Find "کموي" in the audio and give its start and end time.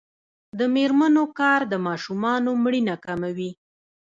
3.05-3.51